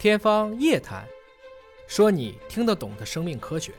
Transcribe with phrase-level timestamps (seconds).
[0.00, 1.04] 天方夜谭，
[1.86, 3.70] 说你听得懂的生命科学。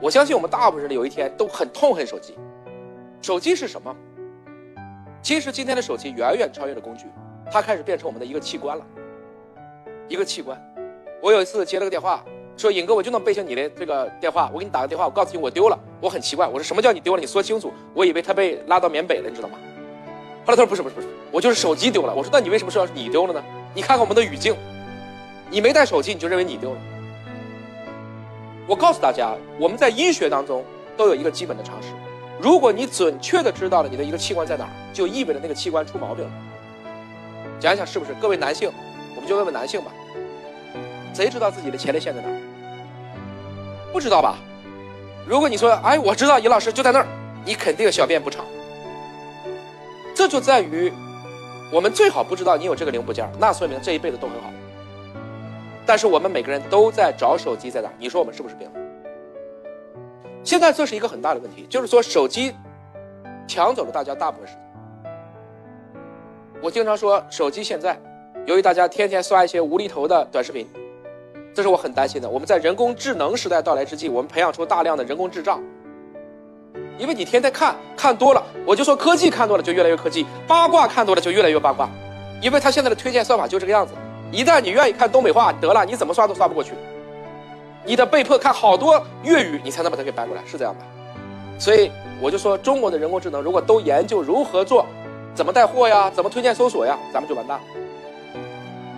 [0.00, 2.34] 我相信我们大部分人有一天都很痛恨手机。
[3.22, 3.94] 手机是什么？
[5.22, 7.06] 其实今天的手机远远超越了工具，
[7.52, 8.84] 它开始变成我们的一个器官了。
[10.08, 10.60] 一个器官。
[11.22, 12.24] 我有一次接了个电话，
[12.56, 15.78] 说尹哥，我就能背下你的这个电话，我给你打个电话，我告诉你我丢了。
[16.00, 17.20] 我很奇怪，我说什么叫你丢了？
[17.20, 17.72] 你说清楚。
[17.94, 19.56] 我以为他被拉到缅北了，你知道吗？
[20.44, 22.12] 后来他说不是不是不是，我就是手机丢了。
[22.12, 23.44] 我说那你为什么说要是你丢了呢？
[23.78, 24.56] 你看看我们的语境，
[25.48, 26.80] 你没带手机你就认为你丢了。
[28.66, 30.64] 我告诉大家，我们在医学当中
[30.96, 31.90] 都有一个基本的常识。
[32.40, 36.30] 如果你准确的知道了你的一个器官在哪儿，就意味着那个器官出毛病了。
[37.60, 38.12] 讲一讲是不是？
[38.14, 38.68] 各位男性，
[39.14, 39.92] 我们就问问男性吧。
[41.14, 42.34] 谁知道自己的前列腺在哪儿？
[43.92, 44.38] 不知道吧？
[45.24, 47.06] 如果你说，哎，我知道，尹老师就在那儿，
[47.44, 48.44] 你肯定小便不畅。
[50.16, 50.92] 这就在于，
[51.70, 54.50] 我们最好不知道你有这个零部件，那说明这一辈子都很好。
[55.84, 57.90] 但是我们每个人都在找手机在哪？
[57.98, 58.80] 你说我们是不是病了？
[60.42, 62.54] 现在这是一个很大的问题，就是说手机
[63.46, 64.62] 抢走了大家大部分时间。
[66.62, 68.00] 我经常说，手机现在
[68.46, 70.66] 由于大家天天刷一些无厘头的短视频，
[71.54, 72.28] 这是我很担心的。
[72.28, 75.62] 我们在人工智能时代到来之际，我们培养出大量的人工智障。
[76.98, 81.88] 因为你天天看看多了，我就说科技看多了就越来越科技，八卦看多了就越来越八卦。
[82.42, 83.94] 因为他现在的推荐算法就这个样子，
[84.30, 86.72] 一旦你愿意看东北话，得了，你怎么刷都刷不过去。
[87.84, 90.80] 你得被迫看好多粤语，你才能把它给掰过来，是这样吧？
[91.58, 91.90] 所以
[92.20, 94.86] 我就说，中国的人工智能如果都研究如何做，
[95.34, 97.60] 怎么带货呀，怎么推荐搜索呀，咱们就完蛋。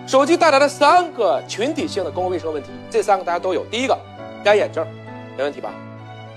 [0.05, 3.63] 手机带来了三个群体性的公共卫生问题，这三个大家都有。
[3.71, 3.97] 第一个，
[4.43, 4.85] 干眼症，
[5.37, 5.71] 没问题吧？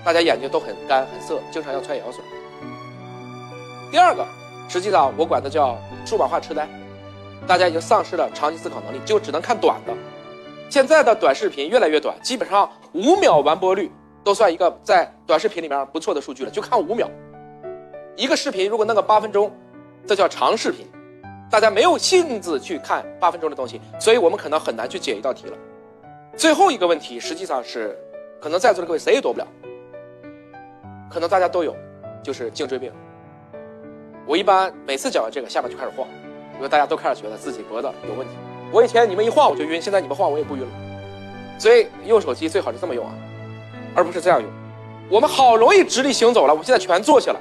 [0.05, 2.23] 大家眼睛都很干很涩，经常要穿眼药水。
[3.91, 4.23] 第二个，
[4.69, 5.75] 实际上我管它叫
[6.05, 6.67] 数码化痴呆，
[7.47, 9.91] 大家已经丧失了长期思考能力，就只能看短的。
[10.69, 13.91] 现在的短视频越来越短，基本上五秒完播率
[14.23, 16.51] 都算一个在短视频里面不错的数据了。
[16.51, 17.09] 就看五秒，
[18.15, 19.51] 一个视频如果弄个八分钟，
[20.05, 20.85] 这叫长视频。
[21.49, 25.57] 大家没有性子去看八分钟的东西，所以我们可能很难去解一道题了。
[26.37, 27.97] 最后一个问题实际上是，
[28.39, 29.47] 可能在座的各位谁也躲不了，
[31.15, 31.73] 可能大家都有，
[32.21, 32.91] 就是颈椎病。
[34.27, 36.05] 我一般每次讲完这个，下巴就开始晃，
[36.57, 38.33] 因为大家都开始觉得自己脖子有问题。
[38.69, 40.67] 我以前你们一晃我就晕，现在你们晃我也不晕了。
[41.57, 43.13] 所以用手机最好是这么用啊，
[43.95, 44.51] 而不是这样用。
[45.09, 47.39] 我们好容易直立行走了，我们现在全坐下了，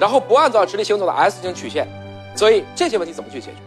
[0.00, 1.86] 然后不按照直立行走的 S 型曲线。
[2.34, 3.58] 所以这些问题怎么去解决？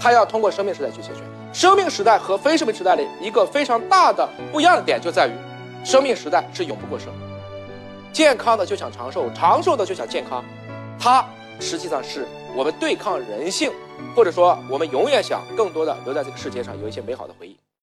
[0.00, 1.20] 它要通过生命时代去解决。
[1.52, 5.32] 生命时代和非生命时代的一个非常大的不一样的点就在于，
[5.84, 7.12] 生命时代是永不过生，
[8.12, 10.44] 健康的就想长寿，长寿的就想健康，
[10.98, 11.24] 它
[11.58, 13.72] 实际上是我们对抗人性，
[14.14, 17.56] 或者说我们永远想更多的留在这个世界上有一些美好的回忆。